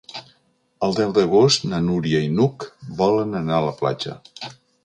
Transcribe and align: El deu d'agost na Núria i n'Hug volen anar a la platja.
El 0.87 0.95
deu 0.99 1.11
d'agost 1.17 1.67
na 1.73 1.81
Núria 1.89 2.23
i 2.29 2.33
n'Hug 2.39 2.67
volen 3.03 3.41
anar 3.45 3.57
a 3.59 3.65
la 3.67 3.79
platja. 3.83 4.21